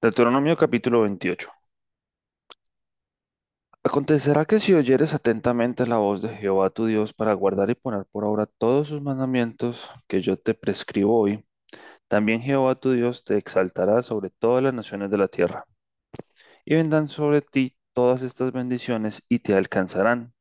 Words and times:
Deuteronomio 0.00 0.56
capítulo 0.56 1.00
28. 1.02 1.50
Acontecerá 3.82 4.44
que 4.44 4.60
si 4.60 4.72
oyeres 4.72 5.12
atentamente 5.12 5.88
la 5.88 5.96
voz 5.96 6.22
de 6.22 6.28
Jehová 6.28 6.70
tu 6.70 6.86
Dios 6.86 7.12
para 7.12 7.32
guardar 7.34 7.68
y 7.70 7.74
poner 7.74 8.06
por 8.06 8.24
obra 8.24 8.46
todos 8.46 8.86
sus 8.86 9.02
mandamientos 9.02 9.90
que 10.06 10.20
yo 10.20 10.38
te 10.38 10.54
prescribo 10.54 11.18
hoy, 11.18 11.44
también 12.06 12.42
Jehová 12.42 12.76
tu 12.76 12.92
Dios 12.92 13.24
te 13.24 13.38
exaltará 13.38 14.02
sobre 14.04 14.30
todas 14.30 14.62
las 14.62 14.72
naciones 14.72 15.10
de 15.10 15.18
la 15.18 15.26
tierra, 15.26 15.64
y 16.64 16.76
vendrán 16.76 17.08
sobre 17.08 17.42
ti 17.42 17.76
todas 17.92 18.22
estas 18.22 18.52
bendiciones 18.52 19.24
y 19.28 19.40
te 19.40 19.54
alcanzarán, 19.54 20.32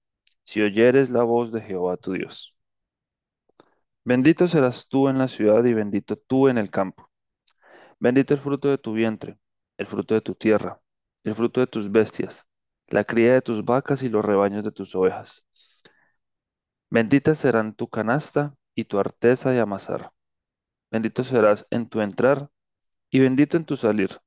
si 0.43 0.61
oyeres 0.61 1.09
la 1.09 1.23
voz 1.23 1.51
de 1.51 1.61
Jehová 1.61 1.97
tu 1.97 2.13
Dios. 2.13 2.55
Bendito 4.05 4.47
serás 4.47 4.87
tú 4.87 5.09
en 5.09 5.17
la 5.17 5.27
ciudad 5.27 5.63
y 5.65 5.73
bendito 5.73 6.15
tú 6.15 6.47
en 6.47 6.59
el 6.59 6.69
campo. 6.69 7.09
Bendito 7.99 8.35
el 8.35 8.39
fruto 8.39 8.69
de 8.69 8.77
tu 8.77 8.93
vientre, 8.93 9.39
el 9.77 9.87
fruto 9.87 10.13
de 10.13 10.21
tu 10.21 10.35
tierra, 10.35 10.81
el 11.23 11.35
fruto 11.35 11.59
de 11.61 11.67
tus 11.67 11.91
bestias, 11.91 12.45
la 12.87 13.03
cría 13.03 13.33
de 13.33 13.41
tus 13.41 13.65
vacas 13.65 14.03
y 14.03 14.09
los 14.09 14.23
rebaños 14.25 14.63
de 14.63 14.71
tus 14.71 14.95
ovejas. 14.95 15.45
Benditas 16.89 17.37
serán 17.39 17.73
tu 17.75 17.87
canasta 17.89 18.55
y 18.75 18.85
tu 18.85 18.99
arteza 18.99 19.51
de 19.51 19.59
amasar. 19.59 20.11
Bendito 20.91 21.23
serás 21.23 21.67
en 21.69 21.89
tu 21.89 22.01
entrar 22.01 22.49
y 23.09 23.19
bendito 23.19 23.57
en 23.57 23.65
tu 23.65 23.75
salir. 23.75 24.19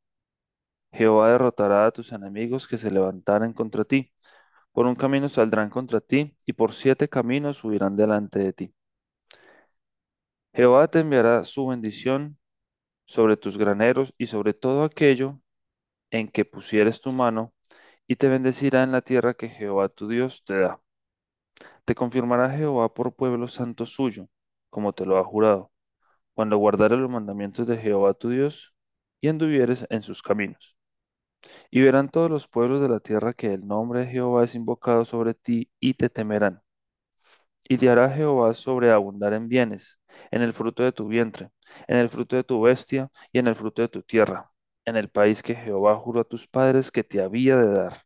Jehová 0.93 1.31
derrotará 1.31 1.87
a 1.87 1.91
tus 1.93 2.13
enemigos 2.13 2.69
que 2.69 2.79
se 2.79 2.91
levantaren 2.91 3.53
contra 3.53 3.85
ti. 3.85 4.13
Por 4.73 4.87
un 4.87 4.95
camino 4.97 5.29
saldrán 5.29 5.71
contra 5.71 6.01
ti 6.01 6.37
y 6.47 6.53
por 6.53 6.73
siete 6.75 7.09
caminos 7.09 7.65
huirán 7.65 7.97
delante 7.97 8.39
de 8.41 8.53
ti. 8.53 8.75
Jehová 10.53 10.89
te 10.89 11.01
enviará 11.01 11.45
su 11.45 11.67
bendición 11.67 12.39
sobre 13.07 13.37
tus 13.37 13.59
graneros 13.59 14.15
y 14.19 14.27
sobre 14.29 14.55
todo 14.55 14.85
aquello 14.85 15.41
en 16.11 16.29
que 16.29 16.45
pusieres 16.45 17.01
tu 17.01 17.13
mano, 17.13 17.53
y 18.07 18.17
te 18.17 18.29
bendecirá 18.29 18.83
en 18.83 18.93
la 18.93 19.03
tierra 19.03 19.35
que 19.35 19.49
Jehová 19.49 19.89
tu 19.89 20.09
Dios 20.09 20.45
te 20.45 20.59
da. 20.59 20.81
Te 21.85 21.95
confirmará 21.95 22.51
Jehová 22.51 22.93
por 22.95 23.15
pueblo 23.15 23.49
santo 23.49 23.87
suyo, 23.87 24.29
como 24.71 24.93
te 24.93 25.05
lo 25.07 25.19
ha 25.19 25.25
jurado, 25.25 25.71
cuando 26.35 26.57
guardares 26.59 26.99
los 26.99 27.11
mandamientos 27.11 27.67
de 27.67 27.77
Jehová 27.79 28.15
tu 28.15 28.31
Dios 28.31 28.75
y 29.21 29.29
anduvieres 29.29 29.87
en 29.91 30.03
sus 30.03 30.23
caminos. 30.23 30.77
Y 31.71 31.83
verán 31.83 32.11
todos 32.11 32.31
los 32.31 32.49
pueblos 32.49 32.81
de 32.81 32.89
la 32.89 33.01
tierra 33.01 33.35
que 33.35 33.53
el 33.55 33.67
nombre 33.67 34.01
de 34.01 34.07
Jehová 34.09 34.45
es 34.45 34.55
invocado 34.55 35.05
sobre 35.05 35.35
ti 35.35 35.71
y 35.81 35.95
te 35.95 36.09
temerán. 36.09 36.63
Y 37.69 37.79
te 37.79 37.89
hará 37.89 38.11
Jehová 38.11 38.53
sobreabundar 38.55 39.33
en 39.33 39.49
bienes, 39.49 39.99
en 40.31 40.43
el 40.43 40.53
fruto 40.53 40.83
de 40.83 40.93
tu 40.93 41.07
vientre, 41.09 41.51
en 41.89 41.97
el 41.97 42.09
fruto 42.11 42.37
de 42.37 42.45
tu 42.45 42.61
bestia 42.61 43.11
y 43.33 43.39
en 43.39 43.47
el 43.47 43.55
fruto 43.57 43.83
de 43.83 43.89
tu 43.89 44.03
tierra, 44.03 44.51
en 44.85 44.97
el 44.97 45.09
país 45.11 45.43
que 45.43 45.55
Jehová 45.55 45.97
juró 45.97 46.21
a 46.21 46.25
tus 46.25 46.47
padres 46.47 46.91
que 46.91 47.05
te 47.05 47.23
había 47.23 47.57
de 47.57 47.73
dar. 47.73 48.03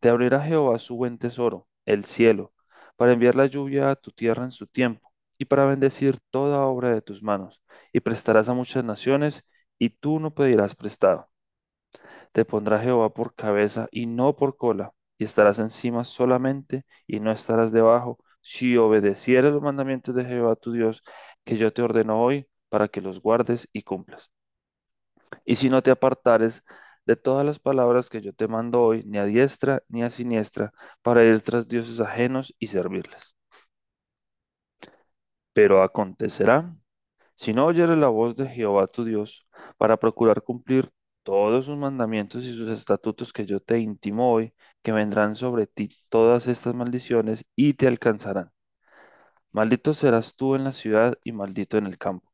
Te 0.00 0.08
abrirá 0.08 0.40
Jehová 0.40 0.78
su 0.78 0.96
buen 0.96 1.18
tesoro, 1.18 1.68
el 1.86 2.04
cielo, 2.04 2.52
para 2.96 3.12
enviar 3.12 3.34
la 3.34 3.46
lluvia 3.46 3.90
a 3.90 3.96
tu 3.96 4.10
tierra 4.12 4.44
en 4.44 4.52
su 4.52 4.66
tiempo, 4.66 5.12
y 5.38 5.46
para 5.46 5.66
bendecir 5.66 6.18
toda 6.30 6.64
obra 6.66 6.90
de 6.94 7.02
tus 7.02 7.22
manos, 7.22 7.62
y 7.92 8.00
prestarás 8.00 8.48
a 8.48 8.54
muchas 8.54 8.84
naciones, 8.84 9.44
y 9.78 9.90
tú 9.90 10.20
no 10.20 10.34
pedirás 10.34 10.76
prestado. 10.76 11.28
Te 12.32 12.44
pondrá 12.44 12.78
Jehová 12.80 13.12
por 13.14 13.34
cabeza 13.34 13.88
y 13.90 14.06
no 14.06 14.36
por 14.36 14.56
cola, 14.56 14.92
y 15.18 15.24
estarás 15.24 15.58
encima 15.58 16.04
solamente, 16.04 16.84
y 17.06 17.20
no 17.20 17.32
estarás 17.32 17.72
debajo, 17.72 18.18
si 18.42 18.76
obedecieres 18.76 19.52
los 19.52 19.62
mandamientos 19.62 20.14
de 20.14 20.24
Jehová 20.24 20.56
tu 20.56 20.72
Dios, 20.72 21.02
que 21.44 21.56
yo 21.56 21.72
te 21.72 21.82
ordeno 21.82 22.22
hoy, 22.22 22.46
para 22.68 22.88
que 22.88 23.00
los 23.00 23.20
guardes 23.20 23.68
y 23.72 23.82
cumplas. 23.82 24.30
Y 25.44 25.56
si 25.56 25.70
no 25.70 25.82
te 25.82 25.90
apartares 25.90 26.64
de 27.06 27.16
todas 27.16 27.44
las 27.46 27.58
palabras 27.58 28.08
que 28.10 28.20
yo 28.22 28.32
te 28.34 28.48
mando 28.48 28.82
hoy, 28.82 29.04
ni 29.04 29.18
a 29.18 29.24
diestra 29.24 29.82
ni 29.88 30.02
a 30.02 30.10
siniestra, 30.10 30.72
para 31.02 31.24
ir 31.24 31.42
tras 31.42 31.68
dioses 31.68 32.00
ajenos 32.00 32.54
y 32.58 32.68
servirles. 32.68 33.34
Pero 35.52 35.82
acontecerá, 35.82 36.74
si 37.36 37.54
no 37.54 37.66
oyeres 37.66 37.98
la 37.98 38.08
voz 38.08 38.36
de 38.36 38.48
Jehová 38.48 38.86
tu 38.88 39.04
Dios, 39.04 39.48
para 39.78 39.98
procurar 39.98 40.42
cumplir 40.42 40.90
todos 41.24 41.66
sus 41.66 41.76
mandamientos 41.78 42.44
y 42.46 42.54
sus 42.56 42.70
estatutos 42.70 43.32
que 43.32 43.46
yo 43.46 43.60
te 43.60 43.78
intimo 43.80 44.32
hoy, 44.32 44.54
que 44.82 44.92
vendrán 44.92 45.36
sobre 45.36 45.66
ti 45.66 45.88
todas 46.10 46.48
estas 46.48 46.74
maldiciones 46.74 47.44
y 47.56 47.74
te 47.74 47.88
alcanzarán. 47.88 48.52
Maldito 49.52 49.94
serás 49.94 50.36
tú 50.36 50.54
en 50.54 50.64
la 50.64 50.72
ciudad 50.72 51.18
y 51.24 51.32
maldito 51.32 51.78
en 51.78 51.86
el 51.86 51.96
campo. 51.96 52.33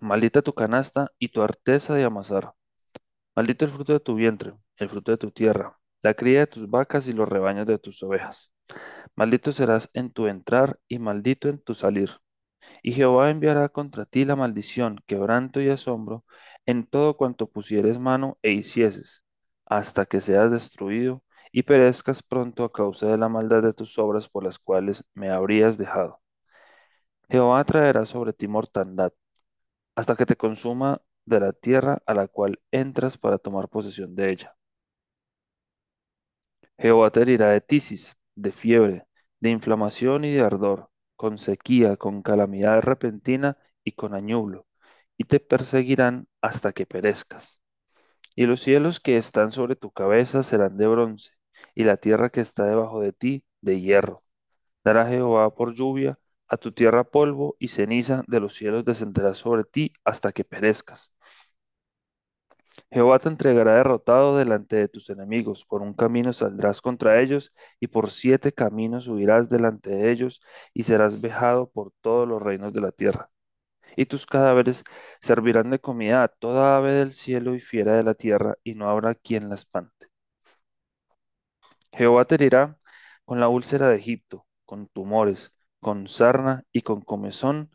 Maldita 0.00 0.42
tu 0.42 0.54
canasta 0.54 1.12
y 1.18 1.28
tu 1.28 1.42
arteza 1.42 1.94
de 1.94 2.04
amasar. 2.04 2.52
Maldito 3.36 3.64
el 3.64 3.70
fruto 3.70 3.92
de 3.94 4.00
tu 4.00 4.14
vientre, 4.14 4.54
el 4.76 4.88
fruto 4.88 5.12
de 5.12 5.18
tu 5.18 5.30
tierra, 5.30 5.78
la 6.02 6.14
cría 6.14 6.40
de 6.40 6.46
tus 6.46 6.68
vacas 6.70 7.08
y 7.08 7.12
los 7.12 7.28
rebaños 7.28 7.66
de 7.66 7.78
tus 7.78 8.02
ovejas. 8.02 8.52
Maldito 9.16 9.52
serás 9.52 9.90
en 9.94 10.12
tu 10.12 10.26
entrar 10.28 10.78
y 10.88 10.98
maldito 10.98 11.48
en 11.48 11.60
tu 11.60 11.74
salir. 11.74 12.10
Y 12.82 12.92
Jehová 12.92 13.30
enviará 13.30 13.68
contra 13.70 14.06
ti 14.06 14.24
la 14.24 14.36
maldición, 14.36 15.00
quebranto 15.06 15.60
y 15.60 15.70
asombro 15.70 16.24
en 16.66 16.86
todo 16.86 17.16
cuanto 17.16 17.48
pusieres 17.50 17.98
mano 17.98 18.38
e 18.42 18.52
hicieses, 18.52 19.24
hasta 19.66 20.06
que 20.06 20.20
seas 20.20 20.50
destruido 20.50 21.22
y 21.52 21.64
perezcas 21.64 22.22
pronto 22.22 22.64
a 22.64 22.72
causa 22.72 23.08
de 23.08 23.18
la 23.18 23.28
maldad 23.28 23.62
de 23.62 23.74
tus 23.74 23.98
obras 23.98 24.28
por 24.28 24.44
las 24.44 24.58
cuales 24.58 25.04
me 25.14 25.30
habrías 25.30 25.78
dejado. 25.78 26.20
Jehová 27.30 27.64
traerá 27.64 28.04
sobre 28.06 28.32
ti 28.34 28.48
mortandad, 28.48 29.12
hasta 29.98 30.14
que 30.14 30.26
te 30.26 30.36
consuma 30.36 31.02
de 31.26 31.40
la 31.40 31.52
tierra 31.52 32.00
a 32.06 32.14
la 32.14 32.28
cual 32.28 32.60
entras 32.70 33.18
para 33.18 33.36
tomar 33.38 33.68
posesión 33.68 34.14
de 34.14 34.30
ella. 34.30 34.56
Jehová 36.78 37.10
te 37.10 37.22
herirá 37.22 37.50
de 37.50 37.60
tisis, 37.60 38.16
de 38.36 38.52
fiebre, 38.52 39.06
de 39.40 39.50
inflamación 39.50 40.24
y 40.24 40.32
de 40.32 40.40
ardor, 40.42 40.90
con 41.16 41.38
sequía, 41.38 41.96
con 41.96 42.22
calamidad 42.22 42.80
repentina 42.82 43.58
y 43.84 43.92
con 43.92 44.14
añublo, 44.14 44.66
y 45.16 45.24
te 45.24 45.40
perseguirán 45.40 46.28
hasta 46.40 46.72
que 46.72 46.86
perezcas. 46.86 47.60
Y 48.36 48.46
los 48.46 48.60
cielos 48.62 49.00
que 49.00 49.16
están 49.18 49.52
sobre 49.52 49.76
tu 49.76 49.90
cabeza 49.92 50.42
serán 50.44 50.76
de 50.78 50.86
bronce, 50.88 51.32
y 51.74 51.84
la 51.84 51.96
tierra 51.98 52.30
que 52.30 52.40
está 52.40 52.66
debajo 52.66 53.00
de 53.00 53.12
ti 53.12 53.44
de 53.62 53.80
hierro. 53.80 54.24
Dará 54.84 55.08
Jehová 55.08 55.54
por 55.54 55.74
lluvia 55.74 56.18
a 56.48 56.56
tu 56.56 56.72
tierra 56.72 57.04
polvo 57.04 57.56
y 57.58 57.68
ceniza 57.68 58.22
de 58.26 58.40
los 58.40 58.54
cielos 58.54 58.84
descenderá 58.84 59.34
sobre 59.34 59.64
ti 59.64 59.92
hasta 60.04 60.32
que 60.32 60.44
perezcas. 60.44 61.14
Jehová 62.90 63.18
te 63.18 63.28
entregará 63.28 63.76
derrotado 63.76 64.36
delante 64.36 64.76
de 64.76 64.88
tus 64.88 65.10
enemigos, 65.10 65.64
por 65.64 65.82
un 65.82 65.94
camino 65.94 66.32
saldrás 66.32 66.80
contra 66.82 67.20
ellos, 67.20 67.52
y 67.80 67.86
por 67.88 68.10
siete 68.10 68.52
caminos 68.52 69.08
huirás 69.08 69.48
delante 69.48 69.90
de 69.90 70.10
ellos, 70.10 70.40
y 70.74 70.82
serás 70.84 71.20
vejado 71.20 71.70
por 71.70 71.92
todos 72.00 72.28
los 72.28 72.42
reinos 72.42 72.72
de 72.72 72.80
la 72.80 72.92
tierra. 72.92 73.30
Y 73.96 74.06
tus 74.06 74.26
cadáveres 74.26 74.84
servirán 75.20 75.70
de 75.70 75.80
comida 75.80 76.22
a 76.24 76.28
toda 76.28 76.76
ave 76.76 76.92
del 76.92 77.12
cielo 77.14 77.54
y 77.54 77.60
fiera 77.60 77.94
de 77.96 78.04
la 78.04 78.14
tierra, 78.14 78.56
y 78.64 78.74
no 78.74 78.88
habrá 78.90 79.14
quien 79.14 79.48
la 79.48 79.56
espante. 79.56 80.08
Jehová 81.92 82.24
te 82.24 82.36
herirá 82.36 82.78
con 83.26 83.40
la 83.40 83.48
úlcera 83.48 83.88
de 83.88 83.96
Egipto, 83.96 84.46
con 84.64 84.88
tumores, 84.88 85.52
con 85.80 86.08
sarna 86.08 86.64
y 86.72 86.82
con 86.82 87.00
comezón, 87.02 87.70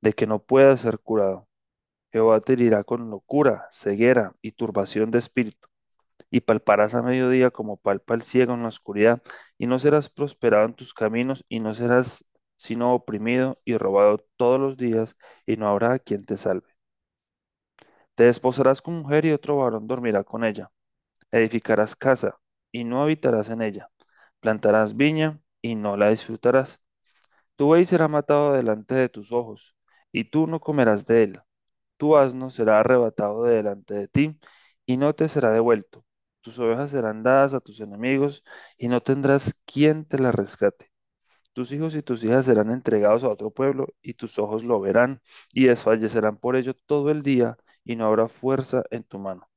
de 0.00 0.12
que 0.14 0.26
no 0.26 0.40
pueda 0.44 0.76
ser 0.76 0.98
curado. 1.00 1.48
Jehová 2.12 2.40
te 2.40 2.54
herirá 2.54 2.84
con 2.84 3.10
locura, 3.10 3.68
ceguera 3.72 4.34
y 4.42 4.52
turbación 4.52 5.10
de 5.12 5.18
espíritu, 5.20 5.68
y 6.30 6.40
palparás 6.42 6.94
a 6.94 7.02
mediodía 7.02 7.50
como 7.50 7.76
palpa 7.78 8.14
el 8.14 8.22
ciego 8.22 8.54
en 8.54 8.62
la 8.62 8.68
oscuridad, 8.68 9.22
y 9.58 9.66
no 9.66 9.78
serás 9.78 10.10
prosperado 10.10 10.66
en 10.66 10.74
tus 10.74 10.94
caminos, 10.94 11.44
y 11.48 11.60
no 11.60 11.74
serás 11.74 12.24
sino 12.56 12.94
oprimido 12.94 13.56
y 13.64 13.76
robado 13.78 14.18
todos 14.36 14.60
los 14.60 14.76
días, 14.76 15.16
y 15.46 15.56
no 15.56 15.68
habrá 15.68 15.98
quien 15.98 16.24
te 16.26 16.36
salve. 16.36 16.68
Te 18.14 18.24
desposarás 18.24 18.82
con 18.82 18.94
mujer 18.98 19.24
y 19.26 19.32
otro 19.32 19.56
varón 19.58 19.86
dormirá 19.86 20.24
con 20.24 20.44
ella. 20.44 20.70
Edificarás 21.32 21.96
casa 21.96 22.38
y 22.72 22.84
no 22.84 23.02
habitarás 23.02 23.50
en 23.50 23.62
ella. 23.62 23.90
Plantarás 24.40 24.96
viña 24.96 25.40
y 25.62 25.74
no 25.76 25.96
la 25.96 26.10
disfrutarás. 26.10 26.80
Tu 27.56 27.64
buey 27.66 27.84
será 27.84 28.08
matado 28.08 28.52
delante 28.52 28.94
de 28.94 29.08
tus 29.08 29.32
ojos, 29.32 29.74
y 30.12 30.24
tú 30.30 30.46
no 30.46 30.60
comerás 30.60 31.06
de 31.06 31.22
él. 31.22 31.40
Tu 31.96 32.16
asno 32.16 32.50
será 32.50 32.80
arrebatado 32.80 33.44
de 33.44 33.56
delante 33.56 33.94
de 33.94 34.08
ti, 34.08 34.38
y 34.86 34.96
no 34.96 35.14
te 35.14 35.28
será 35.28 35.50
devuelto. 35.52 36.04
Tus 36.42 36.58
ovejas 36.58 36.90
serán 36.90 37.22
dadas 37.22 37.54
a 37.54 37.60
tus 37.60 37.80
enemigos, 37.80 38.44
y 38.78 38.88
no 38.88 39.02
tendrás 39.02 39.54
quien 39.66 40.04
te 40.06 40.18
las 40.18 40.34
rescate. 40.34 40.90
Tus 41.54 41.72
hijos 41.72 41.94
y 41.96 42.02
tus 42.02 42.24
hijas 42.24 42.46
serán 42.46 42.70
entregados 42.70 43.24
a 43.24 43.28
otro 43.30 43.50
pueblo, 43.50 43.88
y 44.02 44.14
tus 44.14 44.38
ojos 44.38 44.64
lo 44.64 44.80
verán, 44.80 45.22
y 45.52 45.66
desfallecerán 45.66 46.38
por 46.38 46.56
ello 46.56 46.74
todo 46.86 47.10
el 47.10 47.22
día, 47.22 47.58
y 47.84 47.96
no 47.96 48.06
habrá 48.06 48.28
fuerza 48.28 48.84
en 48.90 49.04
tu 49.04 49.18
mano. 49.18 49.48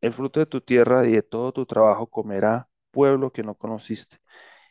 El 0.00 0.12
fruto 0.12 0.40
de 0.40 0.46
tu 0.46 0.60
tierra 0.60 1.06
y 1.06 1.12
de 1.12 1.22
todo 1.22 1.52
tu 1.52 1.66
trabajo 1.66 2.06
comerá 2.08 2.68
pueblo 2.92 3.32
que 3.32 3.42
no 3.42 3.56
conociste, 3.56 4.18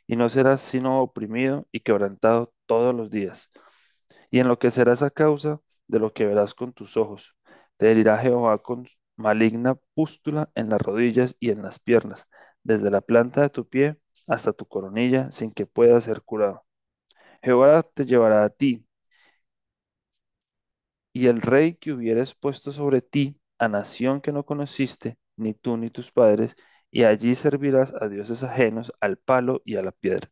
y 0.08 0.16
no 0.16 0.30
serás 0.30 0.62
sino 0.62 1.02
oprimido 1.02 1.68
y 1.72 1.82
quebrantado 1.82 2.54
todos 2.66 2.94
los 2.96 3.10
días. 3.12 3.50
Y 4.32 4.40
enloquecerás 4.40 5.04
a 5.04 5.12
causa 5.12 5.62
de 5.88 6.00
lo 6.00 6.14
que 6.14 6.26
verás 6.26 6.54
con 6.54 6.74
tus 6.74 6.98
ojos. 6.98 7.36
Te 7.78 7.92
herirá 7.92 8.18
Jehová 8.18 8.58
con 8.60 8.88
maligna 9.16 9.76
pústula 9.94 10.50
en 10.56 10.70
las 10.70 10.82
rodillas 10.82 11.36
y 11.40 11.52
en 11.52 11.62
las 11.62 11.80
piernas, 11.80 12.28
desde 12.64 12.92
la 12.92 13.02
planta 13.02 13.42
de 13.42 13.50
tu 13.50 13.68
pie 13.68 13.98
hasta 14.28 14.54
tu 14.54 14.66
coronilla, 14.68 15.32
sin 15.32 15.52
que 15.52 15.66
pueda 15.66 16.00
ser 16.02 16.22
curado. 16.24 16.66
Jehová 17.44 17.84
te 17.84 18.06
llevará 18.06 18.46
a 18.46 18.50
ti, 18.50 18.86
y 21.14 21.28
el 21.28 21.42
rey 21.42 21.76
que 21.76 21.94
hubieres 21.94 22.36
puesto 22.36 22.72
sobre 22.72 23.02
ti, 23.02 23.40
a 23.60 23.68
nación 23.68 24.22
que 24.22 24.32
no 24.32 24.46
conociste, 24.46 25.18
ni 25.38 25.54
tú 25.54 25.78
ni 25.78 25.90
tus 25.90 26.12
padres, 26.12 26.56
y 26.94 27.06
allí 27.06 27.36
servirás 27.36 27.94
a 28.00 28.08
dioses 28.08 28.44
ajenos, 28.44 28.94
al 29.02 29.18
palo 29.18 29.64
y 29.66 29.78
a 29.78 29.82
la 29.82 29.92
piedra. 29.92 30.30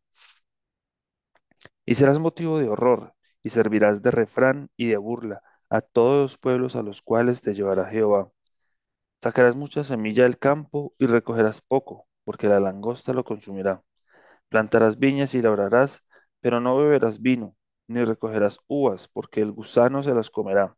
Y 1.85 1.95
serás 1.95 2.19
motivo 2.19 2.59
de 2.59 2.69
horror, 2.69 3.13
y 3.43 3.49
servirás 3.49 4.01
de 4.01 4.11
refrán 4.11 4.69
y 4.77 4.87
de 4.87 4.97
burla 4.97 5.41
a 5.69 5.81
todos 5.81 6.21
los 6.21 6.37
pueblos 6.37 6.75
a 6.75 6.83
los 6.83 7.01
cuales 7.01 7.41
te 7.41 7.55
llevará 7.55 7.85
Jehová. 7.85 8.31
Sacarás 9.17 9.55
mucha 9.55 9.83
semilla 9.83 10.23
del 10.23 10.37
campo 10.39 10.93
y 10.99 11.07
recogerás 11.07 11.61
poco, 11.61 12.07
porque 12.23 12.47
la 12.47 12.59
langosta 12.59 13.13
lo 13.13 13.23
consumirá. 13.23 13.83
Plantarás 14.49 14.99
viñas 14.99 15.35
y 15.35 15.41
labrarás, 15.41 16.03
pero 16.41 16.61
no 16.61 16.77
beberás 16.77 17.21
vino, 17.21 17.55
ni 17.87 18.03
recogerás 18.05 18.59
uvas, 18.67 19.07
porque 19.07 19.41
el 19.41 19.51
gusano 19.51 20.03
se 20.03 20.13
las 20.13 20.31
comerá. 20.31 20.77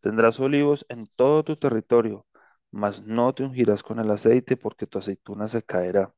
Tendrás 0.00 0.40
olivos 0.40 0.86
en 0.90 1.08
todo 1.16 1.44
tu 1.44 1.56
territorio, 1.56 2.26
mas 2.74 3.02
no 3.06 3.34
te 3.34 3.44
ungirás 3.44 3.82
con 3.82 3.98
el 4.00 4.10
aceite, 4.10 4.56
porque 4.56 4.86
tu 4.86 4.98
aceituna 4.98 5.48
se 5.48 5.62
caerá. 5.64 6.14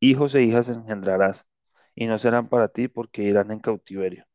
Hijos 0.00 0.34
e 0.36 0.42
hijas 0.44 0.68
engendrarás, 0.70 1.46
y 1.94 2.06
no 2.06 2.18
serán 2.18 2.48
para 2.48 2.68
ti, 2.68 2.88
porque 2.88 3.22
irán 3.24 3.50
en 3.52 3.60
cautiverio. 3.60 4.26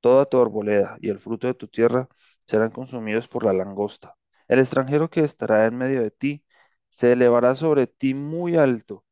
Toda 0.00 0.26
tu 0.26 0.40
arboleda 0.40 0.96
y 1.00 1.10
el 1.10 1.18
fruto 1.20 1.46
de 1.48 1.54
tu 1.54 1.68
tierra 1.68 2.08
serán 2.44 2.70
consumidos 2.70 3.28
por 3.28 3.44
la 3.44 3.52
langosta. 3.52 4.16
El 4.48 4.60
extranjero 4.60 5.10
que 5.10 5.20
estará 5.22 5.66
en 5.66 5.76
medio 5.76 6.02
de 6.02 6.10
ti 6.10 6.44
se 6.90 7.12
elevará 7.12 7.54
sobre 7.56 7.86
ti 7.86 8.14
muy 8.14 8.56
alto, 8.56 9.04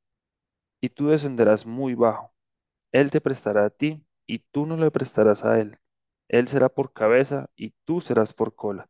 y 0.81 0.91
tú 0.91 1.09
descenderás 1.09 1.67
muy 1.67 1.95
bajo. 1.95 2.35
Él 2.93 3.11
te 3.13 3.21
prestará 3.23 3.67
a 3.67 3.71
ti, 3.71 4.05
y 4.27 4.41
tú 4.41 4.67
no 4.67 4.77
le 4.79 4.91
prestarás 4.93 5.45
a 5.45 5.61
él. 5.61 5.79
Él 6.29 6.49
será 6.49 6.69
por 6.71 6.93
cabeza, 6.95 7.51
y 7.57 7.73
tú 7.85 8.01
serás 8.01 8.35
por 8.35 8.55
cola. 8.57 8.89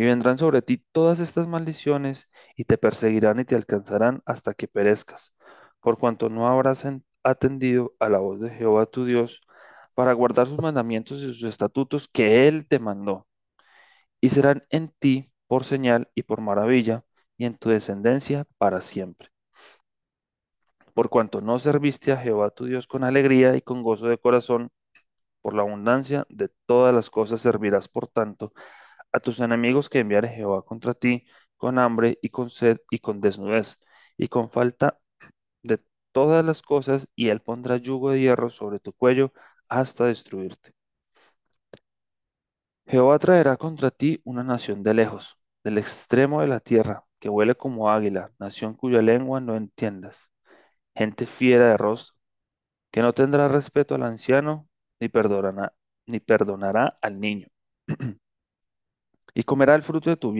Y 0.00 0.04
vendrán 0.04 0.38
sobre 0.38 0.62
ti 0.62 0.82
todas 0.92 1.20
estas 1.20 1.46
maldiciones, 1.46 2.30
y 2.56 2.64
te 2.64 2.78
perseguirán 2.78 3.38
y 3.38 3.44
te 3.44 3.54
alcanzarán 3.54 4.22
hasta 4.24 4.54
que 4.54 4.66
perezcas, 4.66 5.34
por 5.80 5.98
cuanto 5.98 6.30
no 6.30 6.48
habrás 6.48 6.86
en- 6.86 7.04
atendido 7.22 7.92
a 7.98 8.08
la 8.08 8.18
voz 8.18 8.40
de 8.40 8.48
Jehová 8.48 8.86
tu 8.86 9.04
Dios, 9.04 9.42
para 9.94 10.14
guardar 10.14 10.46
sus 10.46 10.58
mandamientos 10.58 11.20
y 11.20 11.24
sus 11.24 11.42
estatutos 11.42 12.08
que 12.08 12.48
Él 12.48 12.66
te 12.66 12.78
mandó. 12.78 13.26
Y 14.20 14.30
serán 14.30 14.64
en 14.70 14.88
ti 14.98 15.30
por 15.46 15.64
señal 15.64 16.10
y 16.14 16.22
por 16.22 16.40
maravilla, 16.40 17.04
y 17.36 17.44
en 17.44 17.58
tu 17.58 17.68
descendencia 17.70 18.46
para 18.58 18.80
siempre. 18.80 19.28
Por 20.94 21.10
cuanto 21.10 21.40
no 21.40 21.58
serviste 21.58 22.12
a 22.12 22.16
Jehová 22.16 22.50
tu 22.50 22.64
Dios 22.66 22.86
con 22.86 23.04
alegría 23.04 23.56
y 23.56 23.60
con 23.62 23.82
gozo 23.82 24.06
de 24.06 24.18
corazón, 24.18 24.70
por 25.42 25.54
la 25.54 25.62
abundancia 25.62 26.26
de 26.28 26.50
todas 26.66 26.94
las 26.94 27.10
cosas 27.10 27.40
servirás, 27.42 27.88
por 27.88 28.08
tanto, 28.08 28.52
a 29.12 29.20
tus 29.20 29.40
enemigos 29.40 29.88
que 29.88 30.00
enviare 30.00 30.28
Jehová 30.28 30.62
contra 30.64 30.94
ti 30.94 31.24
con 31.56 31.78
hambre 31.78 32.18
y 32.22 32.30
con 32.30 32.50
sed 32.50 32.78
y 32.90 32.98
con 33.00 33.20
desnudez 33.20 33.80
y 34.16 34.28
con 34.28 34.50
falta 34.50 34.98
de 35.62 35.80
todas 36.12 36.44
las 36.44 36.62
cosas, 36.62 37.08
y 37.16 37.28
él 37.30 37.40
pondrá 37.42 37.76
yugo 37.78 38.10
de 38.12 38.20
hierro 38.20 38.50
sobre 38.50 38.80
tu 38.80 38.92
cuello 38.94 39.32
hasta 39.68 40.06
destruirte. 40.06 40.72
Jehová 42.86 43.18
traerá 43.18 43.56
contra 43.56 43.90
ti 43.90 44.20
una 44.24 44.42
nación 44.44 44.82
de 44.82 44.92
lejos, 44.94 45.38
del 45.64 45.78
extremo 45.78 46.40
de 46.42 46.48
la 46.48 46.60
tierra, 46.60 47.04
que 47.18 47.28
huele 47.30 47.54
como 47.54 47.90
águila, 47.90 48.32
nación 48.38 48.74
cuya 48.74 49.00
lengua 49.02 49.40
no 49.40 49.56
entiendas, 49.56 50.28
gente 50.94 51.26
fiera 51.26 51.70
de 51.70 51.76
rostro, 51.78 52.16
que 52.92 53.02
no 53.02 53.12
tendrá 53.14 53.48
respeto 53.48 53.94
al 53.96 54.04
anciano, 54.04 54.68
ni 55.00 55.08
perdonará, 55.10 55.74
ni 56.06 56.20
perdonará 56.20 56.98
al 57.02 57.20
niño. 57.20 57.48
y 59.34 59.42
comerá 59.44 59.74
el 59.74 59.82
fruto 59.82 60.10
de 60.10 60.16
tu, 60.16 60.32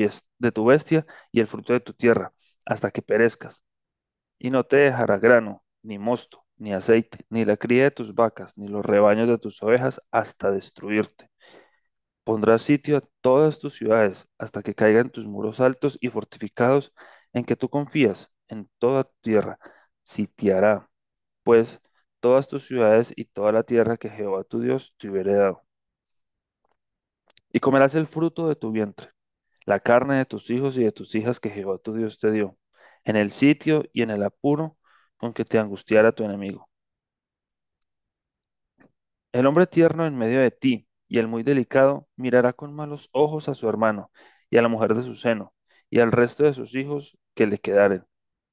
bestia 0.64 1.06
y 1.32 1.40
el 1.40 1.46
fruto 1.46 1.72
de 1.72 1.80
tu 1.80 1.92
tierra, 1.94 2.32
hasta 2.64 2.90
que 2.90 3.02
perezcas. 3.02 3.64
Y 4.38 4.50
no 4.50 4.64
te 4.64 4.78
dejará 4.78 5.18
grano, 5.18 5.64
ni 5.82 5.98
mosto, 5.98 6.44
ni 6.56 6.72
aceite, 6.74 7.26
ni 7.30 7.44
la 7.44 7.56
cría 7.56 7.84
de 7.84 7.90
tus 7.92 8.14
vacas, 8.14 8.56
ni 8.58 8.68
los 8.68 8.84
rebaños 8.84 9.28
de 9.28 9.38
tus 9.38 9.62
ovejas, 9.62 10.02
hasta 10.10 10.50
destruirte. 10.50 11.30
Pondrás 12.24 12.62
sitio 12.62 12.98
a 12.98 13.02
todas 13.20 13.58
tus 13.58 13.74
ciudades, 13.76 14.28
hasta 14.38 14.62
que 14.62 14.74
caigan 14.74 15.10
tus 15.10 15.26
muros 15.26 15.60
altos 15.60 15.98
y 16.00 16.08
fortificados, 16.08 16.92
en 17.32 17.44
que 17.44 17.56
tú 17.56 17.68
confías, 17.68 18.32
en 18.48 18.70
toda 18.78 19.04
tu 19.04 19.14
tierra. 19.22 19.58
Sitiará, 20.04 20.88
pues, 21.44 21.80
todas 22.20 22.48
tus 22.48 22.66
ciudades 22.66 23.12
y 23.16 23.26
toda 23.26 23.52
la 23.52 23.64
tierra 23.64 23.96
que 23.98 24.10
Jehová 24.10 24.44
tu 24.44 24.60
Dios 24.60 24.94
te 24.98 25.10
hubiere 25.10 25.34
dado. 25.34 25.62
Y 27.52 27.60
comerás 27.60 27.94
el 27.94 28.06
fruto 28.06 28.48
de 28.48 28.56
tu 28.56 28.70
vientre 28.72 29.10
la 29.70 29.80
carne 29.80 30.16
de 30.18 30.26
tus 30.26 30.50
hijos 30.50 30.76
y 30.76 30.84
de 30.84 30.92
tus 30.92 31.14
hijas 31.14 31.40
que 31.40 31.50
Jehová 31.50 31.78
tu 31.78 31.94
Dios 31.94 32.18
te 32.18 32.30
dio, 32.32 32.58
en 33.04 33.16
el 33.16 33.30
sitio 33.30 33.84
y 33.92 34.02
en 34.02 34.10
el 34.10 34.22
apuro 34.24 34.76
con 35.16 35.32
que 35.32 35.44
te 35.44 35.58
angustiara 35.58 36.12
tu 36.12 36.24
enemigo. 36.24 36.68
El 39.32 39.46
hombre 39.46 39.66
tierno 39.66 40.06
en 40.06 40.16
medio 40.16 40.40
de 40.40 40.50
ti 40.50 40.88
y 41.08 41.18
el 41.18 41.28
muy 41.28 41.42
delicado 41.42 42.08
mirará 42.16 42.52
con 42.52 42.74
malos 42.74 43.08
ojos 43.12 43.48
a 43.48 43.54
su 43.54 43.68
hermano 43.68 44.10
y 44.50 44.56
a 44.58 44.62
la 44.62 44.68
mujer 44.68 44.94
de 44.94 45.02
su 45.02 45.14
seno 45.14 45.54
y 45.88 46.00
al 46.00 46.12
resto 46.12 46.44
de 46.44 46.54
sus 46.54 46.74
hijos 46.74 47.16
que 47.34 47.46
le 47.46 47.58
quedaren, 47.58 48.04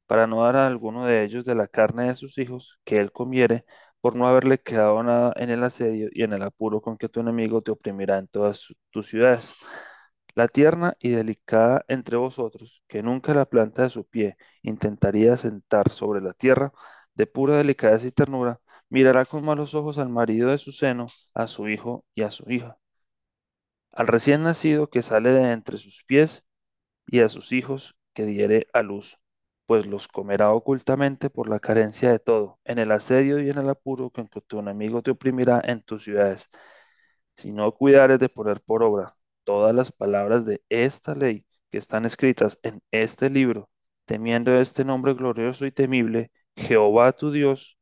para 0.08 0.28
no 0.28 0.44
dar 0.44 0.56
a 0.58 0.68
alguno 0.68 1.06
de 1.06 1.24
ellos 1.24 1.46
de 1.46 1.56
la 1.56 1.68
carne 1.68 2.08
de 2.10 2.16
sus 2.16 2.38
hijos 2.38 2.80
que 2.86 2.98
él 2.98 3.12
comiere, 3.12 3.66
por 4.08 4.16
no 4.16 4.26
haberle 4.26 4.60
quedado 4.62 5.04
nada 5.04 5.34
en 5.36 5.50
el 5.50 5.62
asedio 5.66 6.08
y 6.14 6.24
en 6.24 6.32
el 6.32 6.42
apuro 6.44 6.80
con 6.82 6.98
que 6.98 7.10
tu 7.10 7.20
enemigo 7.20 7.62
te 7.62 7.72
oprimirá 7.72 8.18
en 8.20 8.30
todas 8.30 8.74
tus 8.90 9.08
ciudades. 9.08 9.58
La 10.34 10.48
tierna 10.48 10.96
y 11.00 11.10
delicada 11.10 11.84
entre 11.90 12.16
vosotros, 12.16 12.82
que 12.88 13.04
nunca 13.04 13.34
la 13.34 13.46
planta 13.46 13.84
de 13.84 13.90
su 13.90 14.06
pie 14.06 14.38
intentaría 14.64 15.36
sentar 15.36 15.90
sobre 15.92 16.22
la 16.22 16.32
tierra, 16.34 16.72
de 17.16 17.28
pura 17.28 17.58
delicadeza 17.58 18.08
y 18.08 18.12
ternura, 18.14 18.62
mirará 18.90 19.26
con 19.26 19.44
malos 19.44 19.76
ojos 19.76 19.98
al 19.98 20.08
marido 20.10 20.52
de 20.52 20.58
su 20.58 20.72
seno, 20.72 21.08
a 21.34 21.48
su 21.48 21.68
hijo 21.68 22.06
y 22.16 22.22
a 22.22 22.32
su 22.32 22.50
hija, 22.50 22.78
al 23.92 24.08
recién 24.08 24.44
nacido 24.44 24.90
que 24.90 25.04
sale 25.04 25.32
de 25.32 25.52
entre 25.52 25.78
sus 25.78 26.04
pies 26.06 26.46
y 27.08 27.20
a 27.22 27.30
sus 27.30 27.52
hijos 27.52 27.98
que 28.14 28.26
diere 28.26 28.68
a 28.74 28.84
luz, 28.84 29.20
pues 29.68 29.88
los 29.88 30.08
comerá 30.10 30.52
ocultamente 30.54 31.30
por 31.30 31.50
la 31.50 31.60
carencia 31.62 32.12
de 32.12 32.20
todo, 32.20 32.60
en 32.66 32.80
el 32.80 32.92
asedio 32.92 33.42
y 33.42 33.50
en 33.52 33.60
el 33.60 33.70
apuro 33.70 34.10
con 34.12 34.28
que 34.30 34.42
tu 34.42 34.60
enemigo 34.60 35.04
te 35.04 35.12
oprimirá 35.12 35.62
en 35.66 35.84
tus 35.84 36.06
ciudades. 36.06 36.50
Si 37.36 37.52
no 37.52 37.72
cuidares 37.74 38.20
de 38.20 38.30
poner 38.30 38.62
por 38.62 38.84
obra 38.84 39.16
todas 39.44 39.74
las 39.76 39.92
palabras 39.92 40.46
de 40.46 40.64
esta 40.70 41.16
ley 41.16 41.46
que 41.72 41.78
están 41.78 42.06
escritas 42.06 42.60
en 42.64 42.82
este 42.92 43.30
libro, 43.30 43.70
temiendo 44.06 44.54
este 44.60 44.86
nombre 44.86 45.14
glorioso 45.14 45.66
y 45.66 45.72
temible, 45.72 46.32
Jehová 46.56 47.14
tu 47.14 47.32
Dios, 47.32 47.78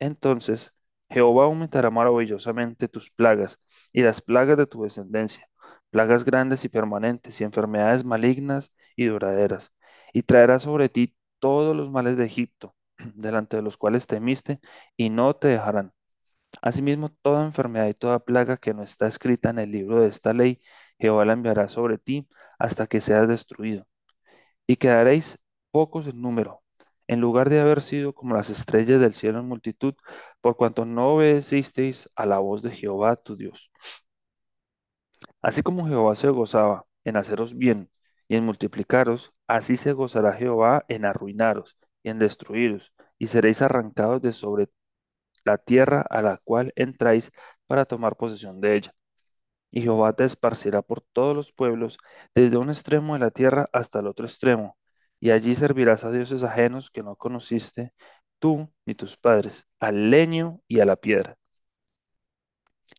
entonces 0.00 0.72
Jehová 1.10 1.44
aumentará 1.44 1.90
maravillosamente 1.90 2.88
tus 2.88 3.10
plagas 3.10 3.60
y 3.92 4.02
las 4.02 4.20
plagas 4.20 4.58
de 4.58 4.66
tu 4.66 4.82
descendencia, 4.84 5.48
plagas 5.90 6.24
grandes 6.24 6.64
y 6.64 6.68
permanentes 6.68 7.40
y 7.40 7.44
enfermedades 7.44 8.04
malignas 8.04 8.72
y 8.96 9.06
duraderas, 9.06 9.72
y 10.12 10.22
traerá 10.22 10.58
sobre 10.58 10.88
ti 10.88 11.14
todos 11.38 11.76
los 11.76 11.90
males 11.90 12.16
de 12.16 12.26
Egipto, 12.26 12.74
delante 13.14 13.56
de 13.56 13.62
los 13.62 13.76
cuales 13.76 14.06
temiste, 14.06 14.60
y 14.96 15.10
no 15.10 15.36
te 15.36 15.48
dejarán 15.48 15.92
Asimismo, 16.62 17.10
toda 17.22 17.44
enfermedad 17.44 17.88
y 17.88 17.94
toda 17.94 18.20
plaga 18.20 18.56
que 18.56 18.74
no 18.74 18.82
está 18.82 19.06
escrita 19.06 19.50
en 19.50 19.58
el 19.58 19.70
libro 19.70 20.00
de 20.00 20.08
esta 20.08 20.32
ley, 20.32 20.60
Jehová 20.98 21.24
la 21.24 21.34
enviará 21.34 21.68
sobre 21.68 21.98
ti 21.98 22.28
hasta 22.58 22.86
que 22.86 23.00
seas 23.00 23.28
destruido. 23.28 23.86
Y 24.66 24.76
quedaréis 24.76 25.38
pocos 25.70 26.06
en 26.06 26.20
número, 26.22 26.62
en 27.08 27.20
lugar 27.20 27.50
de 27.50 27.60
haber 27.60 27.82
sido 27.82 28.14
como 28.14 28.34
las 28.34 28.50
estrellas 28.50 29.00
del 29.00 29.14
cielo 29.14 29.40
en 29.40 29.48
multitud, 29.48 29.94
por 30.40 30.56
cuanto 30.56 30.84
no 30.84 31.14
obedecisteis 31.14 32.10
a 32.16 32.26
la 32.26 32.38
voz 32.38 32.62
de 32.62 32.70
Jehová 32.72 33.16
tu 33.16 33.36
Dios. 33.36 33.70
Así 35.42 35.62
como 35.62 35.86
Jehová 35.86 36.14
se 36.14 36.28
gozaba 36.28 36.84
en 37.04 37.16
haceros 37.16 37.56
bien 37.56 37.90
y 38.28 38.36
en 38.36 38.44
multiplicaros, 38.44 39.32
así 39.46 39.76
se 39.76 39.92
gozará 39.92 40.32
Jehová 40.34 40.84
en 40.88 41.04
arruinaros 41.04 41.76
y 42.02 42.10
en 42.10 42.18
destruiros, 42.18 42.92
y 43.18 43.28
seréis 43.28 43.62
arrancados 43.62 44.22
de 44.22 44.32
sobre 44.32 44.68
la 45.44 45.58
tierra 45.58 46.02
a 46.10 46.22
la 46.22 46.38
cual 46.44 46.72
entráis 46.76 47.32
para 47.66 47.84
tomar 47.84 48.16
posesión 48.16 48.60
de 48.60 48.76
ella. 48.76 48.94
Y 49.70 49.82
Jehová 49.82 50.14
te 50.14 50.24
esparcirá 50.24 50.82
por 50.82 51.02
todos 51.02 51.36
los 51.36 51.52
pueblos, 51.52 51.98
desde 52.34 52.56
un 52.58 52.70
extremo 52.70 53.14
de 53.14 53.20
la 53.20 53.30
tierra 53.30 53.68
hasta 53.72 54.00
el 54.00 54.06
otro 54.08 54.26
extremo, 54.26 54.78
y 55.20 55.30
allí 55.30 55.54
servirás 55.54 56.04
a 56.04 56.10
dioses 56.10 56.42
ajenos 56.44 56.90
que 56.90 57.02
no 57.02 57.16
conociste 57.16 57.92
tú 58.38 58.72
ni 58.86 58.94
tus 58.94 59.16
padres, 59.16 59.66
al 59.80 60.10
leño 60.10 60.60
y 60.68 60.80
a 60.80 60.86
la 60.86 60.96
piedra. 60.96 61.36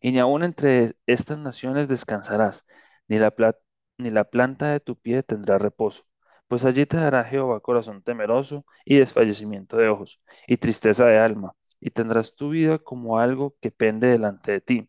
Y 0.00 0.12
ni 0.12 0.18
aun 0.18 0.42
entre 0.44 0.96
estas 1.06 1.38
naciones 1.38 1.88
descansarás, 1.88 2.64
ni 3.08 3.18
la 3.18 3.30
plata 3.30 3.60
ni 3.98 4.10
la 4.10 4.24
planta 4.24 4.70
de 4.70 4.80
tu 4.80 4.96
pie 4.96 5.22
tendrá 5.22 5.58
reposo. 5.58 6.04
Pues 6.48 6.64
allí 6.64 6.86
te 6.86 6.96
dará 6.96 7.24
Jehová 7.24 7.60
corazón 7.60 8.02
temeroso 8.02 8.64
y 8.84 8.98
desfallecimiento 8.98 9.76
de 9.76 9.88
ojos 9.88 10.20
y 10.46 10.56
tristeza 10.56 11.04
de 11.06 11.18
alma, 11.18 11.54
y 11.80 11.90
tendrás 11.90 12.34
tu 12.34 12.50
vida 12.50 12.78
como 12.78 13.18
algo 13.18 13.56
que 13.60 13.70
pende 13.70 14.08
delante 14.08 14.52
de 14.52 14.60
ti, 14.60 14.88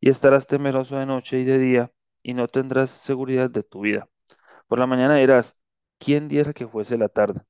y 0.00 0.10
estarás 0.10 0.46
temeroso 0.46 0.98
de 0.98 1.06
noche 1.06 1.40
y 1.40 1.44
de 1.44 1.58
día, 1.58 1.92
y 2.22 2.34
no 2.34 2.48
tendrás 2.48 2.90
seguridad 2.90 3.50
de 3.50 3.62
tu 3.62 3.80
vida. 3.80 4.08
Por 4.68 4.78
la 4.78 4.86
mañana 4.86 5.16
dirás, 5.16 5.56
¿quién 5.98 6.28
diera 6.28 6.52
que 6.52 6.68
fuese 6.68 6.98
la 6.98 7.08
tarde? 7.08 7.42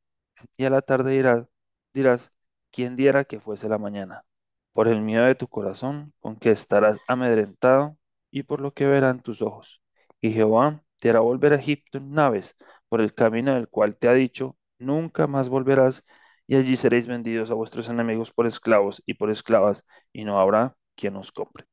Y 0.56 0.64
a 0.64 0.70
la 0.70 0.82
tarde 0.82 1.12
dirás, 1.12 1.46
dirás, 1.94 2.32
¿quién 2.70 2.96
diera 2.96 3.24
que 3.24 3.40
fuese 3.40 3.68
la 3.68 3.78
mañana? 3.78 4.24
Por 4.72 4.88
el 4.88 5.02
miedo 5.02 5.24
de 5.24 5.34
tu 5.34 5.48
corazón, 5.48 6.12
con 6.20 6.36
que 6.36 6.50
estarás 6.50 6.98
amedrentado, 7.08 7.98
y 8.30 8.44
por 8.44 8.60
lo 8.60 8.72
que 8.74 8.86
verán 8.86 9.22
tus 9.22 9.42
ojos. 9.42 9.82
Y 10.20 10.32
Jehová 10.32 10.82
te 11.00 11.10
hará 11.10 11.20
volver 11.20 11.52
a 11.52 11.56
Egipto 11.56 11.98
en 11.98 12.12
naves, 12.12 12.56
por 12.88 13.00
el 13.00 13.14
camino 13.14 13.54
del 13.54 13.68
cual 13.68 13.96
te 13.96 14.08
ha 14.08 14.14
dicho, 14.14 14.56
nunca 14.78 15.26
más 15.26 15.48
volverás, 15.48 16.04
y 16.46 16.56
allí 16.56 16.76
seréis 16.76 17.06
vendidos 17.06 17.50
a 17.50 17.54
vuestros 17.54 17.88
enemigos 17.88 18.32
por 18.32 18.46
esclavos 18.46 19.02
y 19.06 19.14
por 19.14 19.30
esclavas, 19.30 19.84
y 20.12 20.24
no 20.24 20.40
habrá 20.40 20.76
quien 20.96 21.16
os 21.16 21.32
compre. 21.32 21.66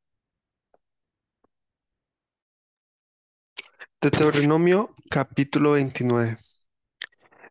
Deuteronomio 4.02 4.94
capítulo 5.10 5.72
29. 5.74 6.38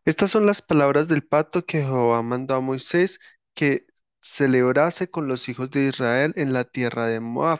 Estas 0.05 0.31
son 0.31 0.45
las 0.45 0.61
palabras 0.61 1.07
del 1.07 1.23
pacto 1.27 1.65
que 1.65 1.81
Jehová 1.81 2.21
mandó 2.21 2.55
a 2.55 2.61
Moisés 2.61 3.19
que 3.53 3.87
celebrase 4.21 5.09
con 5.09 5.27
los 5.27 5.49
hijos 5.49 5.69
de 5.71 5.87
Israel 5.87 6.33
en 6.37 6.53
la 6.53 6.63
tierra 6.63 7.07
de 7.07 7.19
Moab, 7.19 7.59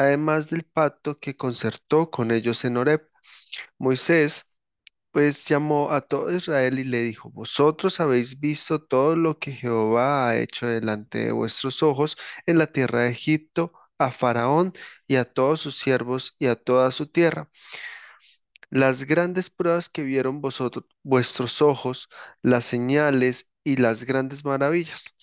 además 0.00 0.48
del 0.50 0.64
pacto 0.64 1.18
que 1.20 1.36
concertó 1.36 2.10
con 2.10 2.30
ellos 2.30 2.64
en 2.64 2.76
Horeb. 2.76 3.08
Moisés 3.78 4.46
pues 5.12 5.44
llamó 5.46 5.92
a 5.92 6.02
todo 6.02 6.32
Israel 6.32 6.78
y 6.78 6.84
le 6.84 7.02
dijo, 7.02 7.30
Vosotros 7.30 8.00
habéis 8.00 8.40
visto 8.40 8.82
todo 8.82 9.16
lo 9.16 9.38
que 9.38 9.52
Jehová 9.52 10.28
ha 10.28 10.38
hecho 10.38 10.66
delante 10.66 11.26
de 11.26 11.32
vuestros 11.32 11.82
ojos 11.82 12.16
en 12.46 12.58
la 12.58 12.68
tierra 12.68 13.04
de 13.04 13.10
Egipto, 13.10 13.72
a 13.98 14.10
Faraón 14.12 14.72
y 15.06 15.16
a 15.16 15.26
todos 15.26 15.60
sus 15.60 15.76
siervos 15.78 16.36
y 16.38 16.46
a 16.46 16.56
toda 16.56 16.90
su 16.92 17.06
tierra 17.06 17.50
las 18.70 19.04
grandes 19.04 19.50
pruebas 19.50 19.88
que 19.88 20.02
vieron 20.02 20.40
vosotros, 20.40 20.84
vuestros 21.02 21.60
ojos, 21.62 22.08
las 22.42 22.64
señales 22.64 23.50
y 23.64 23.76
las 23.76 24.04
grandes 24.04 24.44
maravillas. 24.44 25.14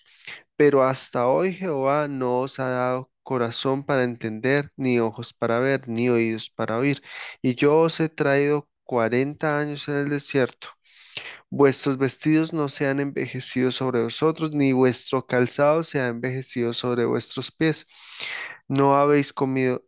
Pero 0.55 0.84
hasta 0.84 1.27
hoy 1.27 1.53
Jehová 1.53 2.07
no 2.07 2.41
os 2.41 2.60
ha 2.60 2.69
dado 2.69 3.12
corazón 3.27 3.84
para 3.84 4.03
entender, 4.05 4.72
ni 4.77 5.00
ojos 5.00 5.34
para 5.34 5.60
ver, 5.60 5.89
ni 5.89 6.07
oídos 6.07 6.50
para 6.50 6.77
oír. 6.77 7.03
Y 7.41 7.55
yo 7.55 7.77
os 7.81 8.00
he 8.00 8.07
traído 8.07 8.69
cuarenta 8.86 9.60
años 9.60 9.89
en 9.89 9.96
el 9.96 10.10
desierto. 10.10 10.69
Vuestros 11.50 11.98
vestidos 11.98 12.53
no 12.53 12.69
se 12.69 12.88
han 12.88 13.01
envejecido 13.01 13.72
sobre 13.72 14.01
vosotros, 14.01 14.51
ni 14.53 14.72
vuestro 14.72 15.25
calzado 15.27 15.84
se 15.84 16.00
ha 16.00 16.07
envejecido 16.07 16.74
sobre 16.74 17.05
vuestros 17.05 17.51
pies. 17.51 17.86
No 18.69 18.96
habéis 18.96 19.34
comido 19.34 19.84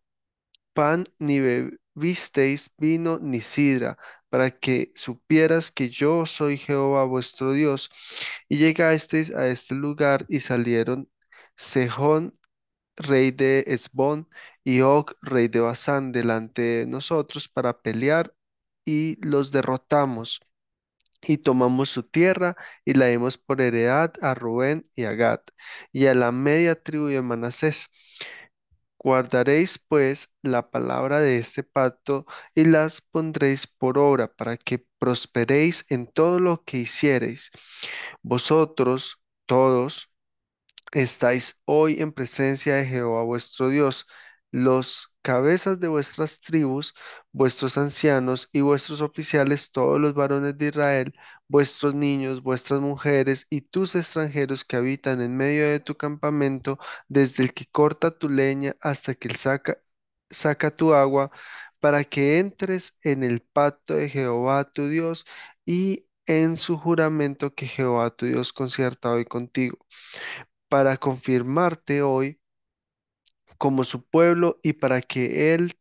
pan 0.74 1.06
ni 1.20 1.40
bebisteis 1.40 2.72
vino 2.78 3.20
ni 3.22 3.40
sidra, 3.42 3.98
para 4.30 4.52
que 4.52 4.92
supieras 4.96 5.72
que 5.72 5.90
yo 5.90 6.26
soy 6.26 6.58
Jehová 6.58 7.06
vuestro 7.06 7.54
Dios. 7.54 7.90
Y 8.50 8.58
llegasteis 8.58 9.32
a 9.34 9.48
este 9.48 9.76
lugar 9.76 10.26
y 10.28 10.42
salieron 10.42 11.10
Sejón, 11.56 12.39
rey 13.00 13.32
de 13.32 13.66
Esbón, 13.68 14.30
y 14.64 14.82
Og, 14.82 15.14
rey 15.22 15.48
de 15.48 15.62
Basán, 15.62 16.12
delante 16.12 16.62
de 16.62 16.86
nosotros 16.88 17.48
para 17.50 17.82
pelear, 17.82 18.36
y 18.86 19.18
los 19.26 19.52
derrotamos. 19.52 20.42
Y 21.22 21.38
tomamos 21.40 21.90
su 21.90 22.04
tierra 22.04 22.56
y 22.86 22.94
la 22.94 23.08
dimos 23.08 23.38
por 23.38 23.62
heredad 23.62 24.14
a 24.22 24.36
Rubén 24.36 24.84
y 24.96 25.06
a 25.06 25.14
Gad, 25.14 25.42
y 25.92 26.08
a 26.08 26.16
la 26.16 26.32
media 26.32 26.76
tribu 26.82 27.08
de 27.08 27.22
Manasés. 27.22 27.90
Guardaréis 29.00 29.80
pues 29.80 30.34
la 30.42 30.70
palabra 30.72 31.20
de 31.22 31.38
este 31.38 31.64
pacto 31.64 32.26
y 32.54 32.66
las 32.66 33.02
pondréis 33.02 33.66
por 33.68 33.98
obra 33.98 34.28
para 34.34 34.58
que 34.58 34.86
prosperéis 35.00 35.86
en 35.90 36.08
todo 36.08 36.40
lo 36.40 36.64
que 36.66 36.80
hiciereis. 36.80 37.52
Vosotros 38.22 39.22
todos 39.46 40.09
estáis 40.92 41.62
hoy 41.66 41.98
en 42.02 42.12
presencia 42.12 42.76
de 42.76 42.86
Jehová 42.86 43.24
vuestro 43.24 43.70
Dios, 43.70 44.08
los 44.52 45.14
cabezas 45.22 45.80
de 45.80 45.88
vuestras 45.88 46.40
tribus, 46.42 46.94
vuestros 47.32 47.78
ancianos 47.78 48.50
y 48.52 48.62
vuestros 48.62 49.02
oficiales, 49.02 49.72
todos 49.72 50.00
los 50.00 50.14
varones 50.14 50.58
de 50.58 50.68
Israel, 50.70 51.14
vuestros 51.48 51.94
niños, 51.96 52.42
vuestras 52.42 52.82
mujeres 52.82 53.46
y 53.50 53.62
tus 53.62 53.96
extranjeros 53.96 54.66
que 54.66 54.78
habitan 54.78 55.22
en 55.22 55.38
medio 55.38 55.68
de 55.70 55.80
tu 55.80 55.96
campamento, 55.98 56.80
desde 57.08 57.44
el 57.44 57.54
que 57.54 57.66
corta 57.68 58.12
tu 58.12 58.30
leña 58.30 58.76
hasta 58.82 59.14
que 59.16 59.28
el 59.28 59.36
saca, 59.36 59.78
saca 60.30 60.72
tu 60.72 60.94
agua, 60.94 61.32
para 61.80 62.04
que 62.04 62.40
entres 62.40 62.98
en 63.04 63.24
el 63.24 63.42
pacto 63.42 63.94
de 63.96 64.10
Jehová 64.10 64.70
tu 64.72 64.88
Dios 64.88 65.26
y 65.66 66.08
en 66.26 66.58
su 66.58 66.78
juramento 66.78 67.54
que 67.56 67.68
Jehová 67.68 68.10
tu 68.12 68.26
Dios 68.26 68.54
concierta 68.54 69.12
hoy 69.12 69.26
contigo 69.26 69.78
para 70.70 70.98
confirmarte 70.98 72.02
hoy 72.04 72.40
como 73.58 73.84
su 73.84 74.04
pueblo 74.06 74.60
y 74.64 74.74
para 74.74 75.02
que 75.02 75.54
Él 75.54 75.74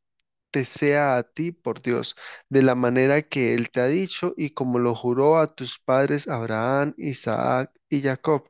te 0.50 0.64
sea 0.64 1.16
a 1.16 1.23
ti 1.25 1.52
por 1.52 1.83
Dios, 1.83 2.16
de 2.49 2.62
la 2.62 2.75
manera 2.75 3.23
que 3.23 3.54
Él 3.54 3.71
te 3.71 3.80
ha 3.80 3.87
dicho 3.87 4.35
y 4.37 4.50
como 4.50 4.78
lo 4.78 4.95
juró 4.95 5.38
a 5.38 5.47
tus 5.47 5.78
padres 5.78 6.28
Abraham, 6.28 6.95
Isaac 6.99 7.73
y 7.88 8.02
Jacob. 8.02 8.49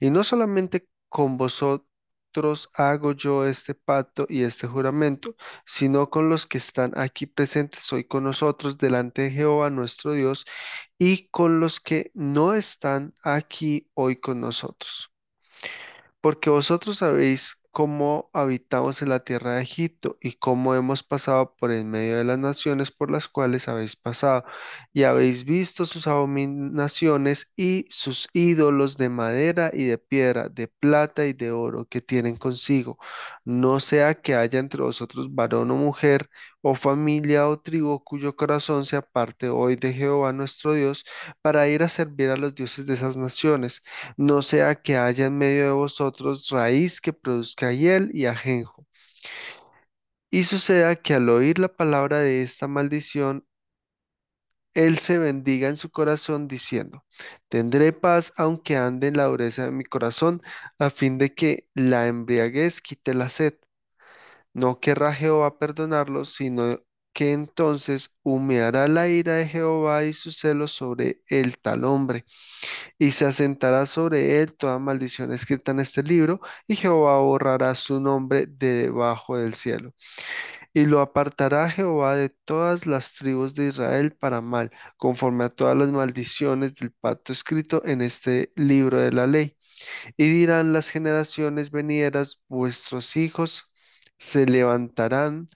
Y 0.00 0.10
no 0.10 0.24
solamente 0.24 0.88
con 1.08 1.38
vosotros 1.38 1.88
hago 2.74 3.12
yo 3.12 3.46
este 3.46 3.74
pacto 3.74 4.26
y 4.28 4.42
este 4.42 4.66
juramento, 4.68 5.36
sino 5.64 6.10
con 6.10 6.28
los 6.28 6.46
que 6.46 6.58
están 6.58 6.92
aquí 6.96 7.26
presentes 7.26 7.92
hoy 7.92 8.04
con 8.04 8.24
nosotros 8.24 8.78
delante 8.78 9.22
de 9.22 9.30
Jehová 9.30 9.70
nuestro 9.70 10.12
Dios 10.12 10.46
y 10.98 11.28
con 11.30 11.60
los 11.60 11.80
que 11.80 12.10
no 12.14 12.54
están 12.54 13.14
aquí 13.22 13.90
hoy 13.94 14.16
con 14.16 14.40
nosotros 14.40 15.10
porque 16.20 16.50
vosotros 16.50 16.98
sabéis 16.98 17.62
cómo 17.70 18.30
habitamos 18.32 19.02
en 19.02 19.10
la 19.10 19.20
tierra 19.20 19.56
de 19.56 19.62
Egipto 19.62 20.18
y 20.20 20.32
cómo 20.32 20.74
hemos 20.74 21.02
pasado 21.04 21.54
por 21.56 21.70
en 21.72 21.90
medio 21.90 22.16
de 22.18 22.24
las 22.24 22.38
naciones 22.38 22.90
por 22.90 23.10
las 23.10 23.28
cuales 23.28 23.68
habéis 23.68 23.94
pasado, 23.96 24.44
y 24.92 25.04
habéis 25.04 25.44
visto 25.44 25.86
sus 25.86 26.06
abominaciones 26.06 27.52
y 27.56 27.86
sus 27.90 28.28
ídolos 28.32 28.96
de 28.96 29.08
madera 29.10 29.70
y 29.72 29.84
de 29.84 29.98
piedra, 29.98 30.48
de 30.48 30.68
plata 30.68 31.26
y 31.26 31.32
de 31.34 31.52
oro 31.52 31.86
que 31.86 32.00
tienen 32.00 32.36
consigo. 32.36 32.98
No 33.44 33.80
sea 33.80 34.14
que 34.20 34.34
haya 34.34 34.58
entre 34.58 34.82
vosotros 34.82 35.34
varón 35.34 35.70
o 35.70 35.76
mujer, 35.76 36.28
o 36.70 36.74
familia 36.74 37.48
o 37.48 37.58
tribu 37.58 37.92
cuyo 38.04 38.36
corazón 38.36 38.84
se 38.84 38.96
aparte 38.96 39.48
hoy 39.48 39.76
de 39.76 39.92
Jehová 39.94 40.32
nuestro 40.32 40.74
Dios 40.74 41.04
para 41.42 41.68
ir 41.68 41.82
a 41.82 41.88
servir 41.88 42.30
a 42.30 42.36
los 42.36 42.54
dioses 42.54 42.86
de 42.86 42.94
esas 42.94 43.16
naciones 43.16 43.82
no 44.16 44.42
sea 44.42 44.74
que 44.76 44.96
haya 44.96 45.26
en 45.26 45.38
medio 45.38 45.64
de 45.64 45.70
vosotros 45.72 46.48
raíz 46.50 47.00
que 47.00 47.12
produzca 47.12 47.72
hiel 47.72 48.10
y 48.12 48.26
ajenjo. 48.26 48.86
Y 50.30 50.44
suceda 50.44 50.96
que 50.96 51.14
al 51.14 51.28
oír 51.30 51.58
la 51.58 51.68
palabra 51.68 52.18
de 52.20 52.42
esta 52.42 52.66
maldición, 52.68 53.46
él 54.74 54.98
se 54.98 55.18
bendiga 55.18 55.68
en 55.68 55.76
su 55.76 55.90
corazón 55.90 56.48
diciendo, 56.48 57.04
tendré 57.48 57.92
paz 57.92 58.32
aunque 58.36 58.76
ande 58.76 59.08
en 59.08 59.16
la 59.16 59.24
dureza 59.24 59.64
de 59.66 59.72
mi 59.72 59.84
corazón, 59.84 60.42
a 60.78 60.90
fin 60.90 61.18
de 61.18 61.34
que 61.34 61.68
la 61.74 62.06
embriaguez 62.08 62.80
quite 62.82 63.14
la 63.14 63.28
sed. 63.28 63.54
No 64.58 64.80
querrá 64.80 65.14
Jehová 65.14 65.58
perdonarlos, 65.58 66.34
sino 66.34 66.80
que 67.12 67.32
entonces 67.32 68.16
humeará 68.22 68.88
la 68.88 69.08
ira 69.08 69.34
de 69.36 69.48
Jehová 69.48 70.04
y 70.04 70.12
su 70.12 70.32
celo 70.32 70.68
sobre 70.68 71.22
el 71.28 71.58
tal 71.58 71.84
hombre 71.84 72.24
y 72.98 73.12
se 73.12 73.26
asentará 73.26 73.86
sobre 73.86 74.42
él 74.42 74.54
toda 74.54 74.78
maldición 74.78 75.32
escrita 75.32 75.72
en 75.72 75.80
este 75.80 76.02
libro, 76.02 76.40
y 76.66 76.76
Jehová 76.76 77.18
borrará 77.18 77.74
su 77.74 78.00
nombre 78.00 78.46
de 78.46 78.72
debajo 78.84 79.38
del 79.38 79.54
cielo. 79.54 79.94
Y 80.74 80.86
lo 80.86 81.00
apartará 81.00 81.70
Jehová 81.70 82.16
de 82.16 82.28
todas 82.28 82.86
las 82.86 83.14
tribus 83.14 83.54
de 83.54 83.68
Israel 83.68 84.14
para 84.18 84.40
mal, 84.40 84.70
conforme 84.96 85.44
a 85.44 85.48
todas 85.48 85.76
las 85.76 85.88
maldiciones 85.90 86.74
del 86.74 86.92
pacto 86.92 87.32
escrito 87.32 87.82
en 87.84 88.02
este 88.02 88.52
libro 88.56 89.00
de 89.00 89.12
la 89.12 89.26
ley. 89.26 89.56
Y 90.16 90.28
dirán 90.30 90.72
las 90.72 90.90
generaciones 90.90 91.70
venideras, 91.70 92.42
vuestros 92.48 93.16
hijos 93.16 93.67
se 94.18 94.46
levantarán 94.46 95.48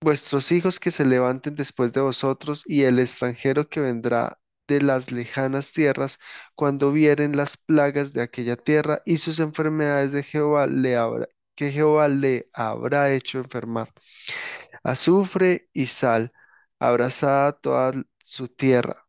vuestros 0.00 0.52
hijos 0.52 0.78
que 0.80 0.90
se 0.92 1.04
levanten 1.04 1.54
después 1.56 1.92
de 1.92 2.00
vosotros 2.00 2.62
y 2.66 2.82
el 2.84 2.98
extranjero 3.00 3.68
que 3.68 3.80
vendrá 3.80 4.38
de 4.68 4.80
las 4.80 5.10
lejanas 5.12 5.72
tierras, 5.72 6.18
cuando 6.54 6.92
vieren 6.92 7.36
las 7.36 7.56
plagas 7.56 8.12
de 8.12 8.22
aquella 8.22 8.56
tierra 8.56 9.02
y 9.04 9.18
sus 9.18 9.38
enfermedades 9.40 10.12
de 10.12 10.22
Jehová 10.22 10.66
le 10.66 10.96
habrá, 10.96 11.28
que 11.54 11.70
Jehová 11.72 12.08
le 12.08 12.48
habrá 12.54 13.12
hecho 13.12 13.38
enfermar. 13.38 13.92
azufre 14.84 15.68
y 15.72 15.86
sal, 15.86 16.32
abrazada 16.80 17.52
toda 17.52 17.92
su 18.20 18.48
tierra. 18.48 19.03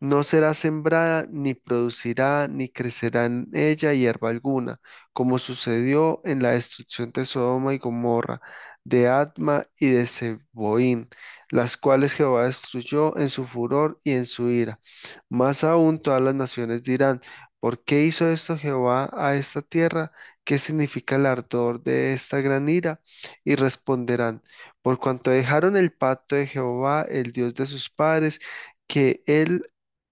No 0.00 0.22
será 0.22 0.54
sembrada, 0.54 1.26
ni 1.30 1.54
producirá, 1.54 2.46
ni 2.48 2.68
crecerá 2.68 3.26
en 3.26 3.48
ella 3.52 3.92
hierba 3.94 4.30
alguna, 4.30 4.80
como 5.12 5.38
sucedió 5.40 6.20
en 6.24 6.40
la 6.42 6.50
destrucción 6.52 7.10
de 7.12 7.24
Sodoma 7.24 7.74
y 7.74 7.78
Gomorra, 7.78 8.40
de 8.84 9.08
Adma 9.08 9.66
y 9.78 9.88
de 9.88 10.06
Zeboín, 10.06 11.08
las 11.50 11.76
cuales 11.76 12.14
Jehová 12.14 12.44
destruyó 12.46 13.16
en 13.18 13.28
su 13.28 13.44
furor 13.46 13.98
y 14.04 14.12
en 14.12 14.24
su 14.26 14.50
ira. 14.50 14.78
Más 15.28 15.64
aún 15.64 16.00
todas 16.00 16.22
las 16.22 16.34
naciones 16.34 16.82
dirán, 16.84 17.20
¿por 17.60 17.82
qué 17.84 18.04
hizo 18.04 18.28
esto 18.28 18.56
Jehová 18.56 19.10
a 19.12 19.34
esta 19.34 19.62
tierra? 19.62 20.12
¿Qué 20.44 20.58
significa 20.58 21.16
el 21.16 21.26
ardor 21.26 21.82
de 21.82 22.12
esta 22.12 22.40
gran 22.40 22.68
ira? 22.68 23.00
Y 23.44 23.56
responderán, 23.56 24.42
por 24.82 24.98
cuanto 25.00 25.30
dejaron 25.32 25.76
el 25.76 25.92
pacto 25.92 26.36
de 26.36 26.46
Jehová, 26.46 27.02
el 27.08 27.32
Dios 27.32 27.54
de 27.54 27.66
sus 27.66 27.90
padres, 27.90 28.40
que 28.86 29.22
él 29.26 29.62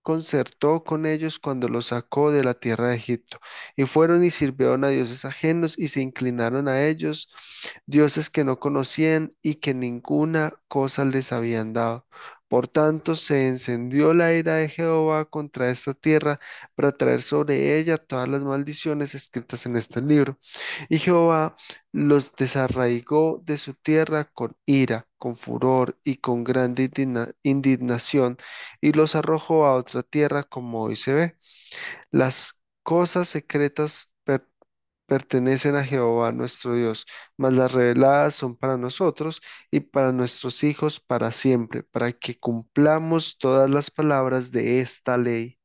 concertó 0.07 0.85
con 0.85 1.05
ellos 1.05 1.41
cuando 1.41 1.69
los 1.69 1.87
sacó 1.87 2.31
de 2.31 2.45
la 2.45 2.55
tierra 2.55 2.91
de 2.91 2.95
Egipto, 2.95 3.41
y 3.75 3.87
fueron 3.87 4.25
y 4.25 4.31
sirvieron 4.31 4.85
a 4.85 4.89
dioses 4.89 5.25
ajenos 5.25 5.77
y 5.77 5.89
se 5.89 6.01
inclinaron 6.01 6.69
a 6.69 6.87
ellos, 6.87 7.29
dioses 7.87 8.31
que 8.31 8.45
no 8.45 8.61
conocían 8.61 9.35
y 9.43 9.57
que 9.57 9.75
ninguna 9.75 10.53
cosa 10.69 11.05
les 11.05 11.33
habían 11.33 11.73
dado. 11.73 12.07
Por 12.49 12.69
tanto, 12.69 13.15
se 13.17 13.49
encendió 13.49 14.15
la 14.15 14.33
ira 14.35 14.55
de 14.57 14.69
Jehová 14.69 15.25
contra 15.27 15.71
esta 15.71 15.95
tierra 15.95 16.39
para 16.77 16.93
traer 16.93 17.23
sobre 17.23 17.79
ella 17.79 17.97
todas 17.99 18.29
las 18.29 18.43
maldiciones 18.43 19.15
escritas 19.15 19.67
en 19.67 19.77
este 19.77 20.01
libro. 20.01 20.39
Y 20.89 20.99
Jehová 20.99 21.57
los 21.93 22.35
desarraigó 22.37 23.41
de 23.45 23.59
su 23.59 23.75
tierra 23.75 24.25
con 24.33 24.57
ira, 24.67 25.09
con 25.19 25.37
furor 25.37 25.99
y 26.05 26.17
con 26.19 26.45
grande 26.45 26.85
indigna- 26.85 27.33
indignación 27.43 28.37
y 28.81 28.93
los 28.93 29.15
arrojó 29.17 29.67
a 29.67 29.75
otra 29.77 30.03
tierra 30.03 30.45
como 30.45 30.83
hoy 30.83 30.97
se 30.97 31.15
ve. 31.15 31.37
Las 32.11 32.61
cosas 32.83 33.29
secretas 33.29 34.11
pertenecen 35.07 35.77
a 35.77 35.85
Jehová 35.85 36.33
nuestro 36.33 36.75
Dios, 36.75 37.07
mas 37.37 37.53
las 37.55 37.73
reveladas 37.73 38.35
son 38.35 38.57
para 38.57 38.77
nosotros 38.77 39.43
y 39.71 39.81
para 39.81 40.13
nuestros 40.13 40.65
hijos 40.65 41.01
para 41.01 41.33
siempre, 41.33 41.83
para 41.85 42.13
que 42.13 42.39
cumplamos 42.39 43.39
todas 43.39 43.71
las 43.71 43.91
palabras 43.91 44.53
de 44.53 44.81
esta 44.81 45.17
ley. 45.19 45.56